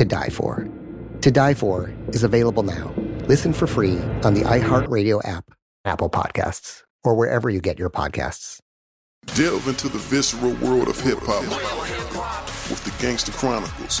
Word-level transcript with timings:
To 0.00 0.06
Die 0.06 0.30
For. 0.30 0.66
To 1.20 1.30
Die 1.30 1.52
For 1.52 1.92
is 2.08 2.22
available 2.22 2.62
now. 2.62 2.90
Listen 3.26 3.52
for 3.52 3.66
free 3.66 3.98
on 4.24 4.32
the 4.32 4.40
iHeartRadio 4.40 5.20
app, 5.28 5.52
Apple 5.84 6.08
Podcasts, 6.08 6.84
or 7.04 7.14
wherever 7.14 7.50
you 7.50 7.60
get 7.60 7.78
your 7.78 7.90
podcasts. 7.90 8.60
Delve 9.34 9.68
into 9.68 9.90
the 9.90 9.98
visceral 9.98 10.54
world 10.54 10.88
of 10.88 10.98
hip 10.98 11.18
hop 11.20 11.42
with 12.70 12.82
the 12.82 13.02
Gangster 13.02 13.32
Chronicles, 13.32 14.00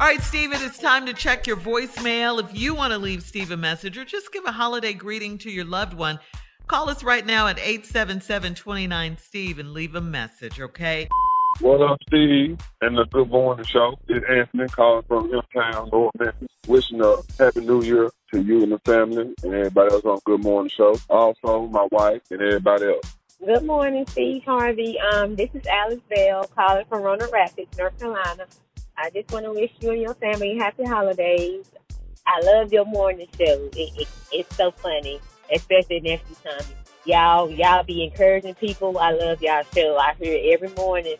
All 0.00 0.06
right, 0.06 0.22
Steven, 0.22 0.62
it's 0.62 0.78
time 0.78 1.06
to 1.06 1.12
check 1.12 1.44
your 1.48 1.56
voicemail. 1.56 2.38
If 2.38 2.56
you 2.56 2.72
want 2.72 2.92
to 2.92 2.98
leave 2.98 3.20
Steve 3.20 3.50
a 3.50 3.56
message 3.56 3.98
or 3.98 4.04
just 4.04 4.32
give 4.32 4.44
a 4.44 4.52
holiday 4.52 4.92
greeting 4.92 5.38
to 5.38 5.50
your 5.50 5.64
loved 5.64 5.92
one, 5.92 6.20
call 6.68 6.88
us 6.88 7.02
right 7.02 7.26
now 7.26 7.48
at 7.48 7.58
877 7.58 8.54
29 8.54 9.18
Steve 9.18 9.58
and 9.58 9.72
leave 9.72 9.96
a 9.96 10.00
message, 10.00 10.60
okay? 10.60 11.08
What 11.60 11.82
up, 11.82 11.98
Steve? 12.06 12.60
And 12.80 12.96
the 12.96 13.06
Good 13.06 13.28
Morning 13.28 13.64
Show. 13.64 13.98
It's 14.06 14.24
Anthony 14.30 14.68
calling 14.68 15.02
from 15.08 15.32
Hilltown, 15.32 15.90
North 15.90 16.12
Memphis. 16.16 16.48
Wishing 16.68 17.00
a 17.00 17.16
Happy 17.36 17.62
New 17.62 17.82
Year 17.82 18.08
to 18.32 18.40
you 18.40 18.62
and 18.62 18.70
the 18.70 18.78
family 18.84 19.34
and 19.42 19.52
everybody 19.52 19.92
else 19.92 20.04
on 20.04 20.20
Good 20.24 20.44
Morning 20.44 20.70
Show. 20.70 20.96
Also, 21.10 21.66
my 21.66 21.88
wife 21.90 22.22
and 22.30 22.40
everybody 22.40 22.84
else. 22.84 23.16
Good 23.44 23.64
morning, 23.64 24.04
Steve 24.08 24.44
Harvey. 24.44 24.96
Um, 25.12 25.34
this 25.34 25.50
is 25.54 25.66
Alice 25.66 26.00
Bell 26.08 26.48
calling 26.54 26.84
from 26.88 27.02
Roanoke 27.02 27.32
Rapids, 27.32 27.76
North 27.76 27.98
Carolina. 27.98 28.46
I 29.00 29.10
just 29.10 29.30
want 29.30 29.44
to 29.44 29.52
wish 29.52 29.70
you 29.80 29.92
and 29.92 30.02
your 30.02 30.14
family 30.14 30.56
happy 30.58 30.84
holidays. 30.84 31.64
I 32.26 32.40
love 32.40 32.72
your 32.72 32.84
morning 32.84 33.28
show. 33.38 33.70
It, 33.72 33.92
it, 33.96 34.08
it's 34.32 34.56
so 34.56 34.72
funny, 34.72 35.20
especially 35.54 36.00
nephew 36.00 36.34
Tommy. 36.42 36.74
Y'all, 37.04 37.48
y'all 37.48 37.84
be 37.84 38.02
encouraging 38.02 38.54
people. 38.54 38.98
I 38.98 39.12
love 39.12 39.40
y'all 39.40 39.62
show. 39.72 39.96
I 39.96 40.14
hear 40.18 40.34
it 40.34 40.52
every 40.52 40.74
morning. 40.74 41.14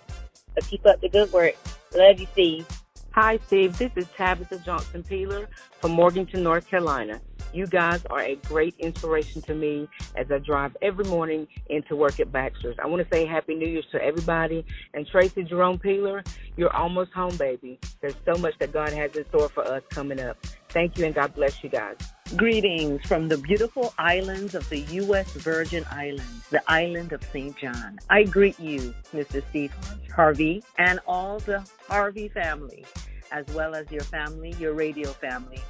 So 0.58 0.66
keep 0.68 0.84
up 0.86 1.00
the 1.00 1.08
good 1.08 1.32
work. 1.32 1.54
Love 1.94 2.18
you, 2.18 2.26
Steve. 2.32 2.66
Hi, 3.12 3.38
Steve. 3.46 3.78
This 3.78 3.92
is 3.94 4.06
Tabitha 4.16 4.58
Johnson 4.58 5.04
Peeler 5.04 5.48
from 5.80 5.92
Morganton, 5.92 6.42
North 6.42 6.66
Carolina. 6.66 7.20
You 7.52 7.66
guys 7.66 8.04
are 8.10 8.20
a 8.20 8.36
great 8.36 8.74
inspiration 8.78 9.40
to 9.42 9.54
me 9.54 9.88
as 10.16 10.30
I 10.30 10.38
drive 10.38 10.76
every 10.82 11.04
morning 11.06 11.48
into 11.70 11.96
work 11.96 12.20
at 12.20 12.30
Baxter's. 12.30 12.76
I 12.82 12.86
want 12.86 13.02
to 13.02 13.14
say 13.14 13.24
Happy 13.24 13.54
New 13.54 13.66
Year's 13.66 13.86
to 13.92 14.02
everybody. 14.02 14.66
And 14.92 15.06
Tracy 15.06 15.44
Jerome 15.44 15.78
Peeler, 15.78 16.22
you're 16.56 16.74
almost 16.74 17.12
home, 17.12 17.36
baby. 17.36 17.78
There's 18.00 18.16
so 18.26 18.34
much 18.34 18.54
that 18.58 18.72
God 18.72 18.92
has 18.92 19.16
in 19.16 19.26
store 19.28 19.48
for 19.48 19.64
us 19.66 19.82
coming 19.88 20.20
up. 20.20 20.36
Thank 20.68 20.98
you, 20.98 21.06
and 21.06 21.14
God 21.14 21.34
bless 21.34 21.64
you 21.64 21.70
guys. 21.70 21.96
Greetings 22.36 23.00
from 23.06 23.28
the 23.28 23.38
beautiful 23.38 23.94
islands 23.96 24.54
of 24.54 24.68
the 24.68 24.80
U.S. 24.80 25.32
Virgin 25.32 25.86
Islands, 25.90 26.46
the 26.50 26.62
island 26.70 27.12
of 27.12 27.24
St. 27.32 27.56
John. 27.56 27.98
I 28.10 28.24
greet 28.24 28.60
you, 28.60 28.94
Mr. 29.14 29.42
Steve 29.48 29.72
Harvey, 30.14 30.62
and 30.76 31.00
all 31.06 31.38
the 31.38 31.66
Harvey 31.88 32.28
family, 32.28 32.84
as 33.32 33.46
well 33.54 33.74
as 33.74 33.90
your 33.90 34.02
family, 34.02 34.54
your 34.58 34.74
radio 34.74 35.08
family, 35.08 35.62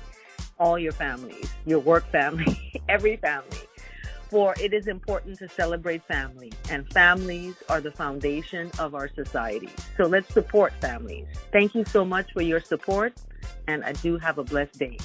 all 0.58 0.78
your 0.78 0.92
families, 0.92 1.52
your 1.66 1.78
work 1.78 2.10
family, 2.10 2.80
every 2.88 3.16
family. 3.16 3.58
For 4.30 4.54
it 4.60 4.74
is 4.74 4.88
important 4.88 5.38
to 5.38 5.48
celebrate 5.48 6.04
family, 6.04 6.52
and 6.70 6.90
families 6.92 7.54
are 7.70 7.80
the 7.80 7.90
foundation 7.90 8.70
of 8.78 8.94
our 8.94 9.08
society. 9.08 9.70
So 9.96 10.04
let's 10.04 10.32
support 10.34 10.74
families. 10.80 11.26
Thank 11.50 11.74
you 11.74 11.84
so 11.86 12.04
much 12.04 12.32
for 12.32 12.42
your 12.42 12.60
support, 12.60 13.14
and 13.66 13.82
I 13.84 13.92
do 13.92 14.18
have 14.18 14.36
a 14.36 14.44
blessed 14.44 14.78
day. 14.78 14.98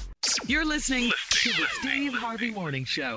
You're 0.46 0.66
listening 0.66 1.10
to 1.30 1.48
the 1.50 1.66
Steve 1.80 2.12
Harvey 2.12 2.50
Morning 2.50 2.84
Show. 2.84 3.16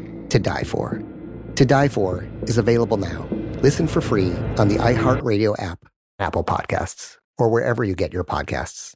To 0.31 0.39
Die 0.39 0.63
For. 0.63 1.03
To 1.55 1.65
Die 1.65 1.89
For 1.89 2.25
is 2.43 2.57
available 2.57 2.95
now. 2.95 3.27
Listen 3.61 3.85
for 3.85 3.99
free 3.99 4.31
on 4.57 4.69
the 4.69 4.77
iHeartRadio 4.77 5.61
app, 5.61 5.79
Apple 6.19 6.45
Podcasts, 6.45 7.17
or 7.37 7.49
wherever 7.49 7.83
you 7.83 7.95
get 7.95 8.13
your 8.13 8.23
podcasts. 8.23 8.93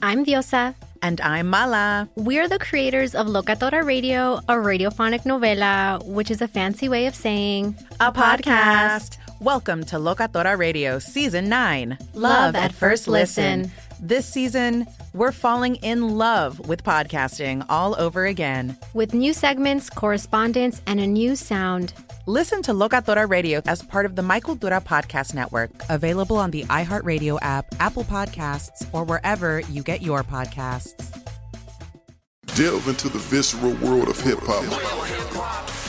I'm 0.00 0.24
Diosa. 0.24 0.76
And 1.02 1.20
I'm 1.22 1.48
Mala. 1.48 2.08
We're 2.14 2.46
the 2.46 2.60
creators 2.60 3.16
of 3.16 3.26
Locatora 3.26 3.84
Radio, 3.84 4.36
a 4.48 4.54
radiophonic 4.54 5.24
novela, 5.24 6.06
which 6.06 6.30
is 6.30 6.40
a 6.40 6.46
fancy 6.46 6.88
way 6.88 7.06
of 7.06 7.16
saying 7.16 7.74
a 7.98 8.12
podcast. 8.12 9.18
Welcome 9.40 9.82
to 9.86 9.96
Locatora 9.96 10.56
Radio 10.56 11.00
Season 11.00 11.48
9 11.48 11.98
Love 12.14 12.54
at 12.54 12.72
First 12.72 13.08
Listen. 13.08 13.72
This 14.00 14.24
season, 14.24 14.86
we're 15.12 15.32
falling 15.32 15.76
in 15.76 16.16
love 16.16 16.68
with 16.68 16.84
podcasting 16.84 17.64
all 17.68 17.94
over 18.00 18.26
again. 18.26 18.76
With 18.94 19.14
new 19.14 19.32
segments, 19.32 19.90
correspondence, 19.90 20.82
and 20.86 21.00
a 21.00 21.06
new 21.06 21.36
sound. 21.36 21.92
Listen 22.26 22.62
to 22.62 22.72
Locatora 22.72 23.28
Radio 23.28 23.60
as 23.66 23.82
part 23.82 24.06
of 24.06 24.14
the 24.14 24.22
My 24.22 24.40
Cultura 24.40 24.82
Podcast 24.84 25.34
Network, 25.34 25.70
available 25.88 26.36
on 26.36 26.50
the 26.50 26.64
iHeartRadio 26.64 27.38
app, 27.42 27.66
Apple 27.80 28.04
Podcasts, 28.04 28.86
or 28.92 29.04
wherever 29.04 29.60
you 29.60 29.82
get 29.82 30.02
your 30.02 30.22
podcasts. 30.22 30.94
Delve 32.54 32.88
into 32.88 33.08
the 33.08 33.18
visceral 33.18 33.74
world 33.74 34.08
of 34.08 34.20
hip 34.20 34.38
hop 34.42 34.64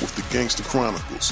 with 0.02 0.16
the 0.16 0.34
Gangster 0.34 0.64
Chronicles 0.64 1.32